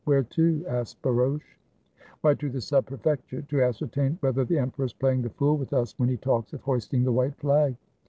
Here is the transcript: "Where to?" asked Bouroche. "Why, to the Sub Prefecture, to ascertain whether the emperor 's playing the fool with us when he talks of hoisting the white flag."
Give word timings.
"Where 0.05 0.23
to?" 0.23 0.65
asked 0.67 0.99
Bouroche. 1.03 1.59
"Why, 2.21 2.33
to 2.33 2.49
the 2.49 2.59
Sub 2.59 2.87
Prefecture, 2.87 3.43
to 3.43 3.61
ascertain 3.61 4.17
whether 4.21 4.43
the 4.43 4.57
emperor 4.57 4.87
's 4.87 4.93
playing 4.93 5.21
the 5.21 5.29
fool 5.29 5.57
with 5.57 5.73
us 5.73 5.93
when 5.99 6.09
he 6.09 6.17
talks 6.17 6.53
of 6.53 6.61
hoisting 6.61 7.03
the 7.03 7.11
white 7.13 7.35
flag." 7.35 7.75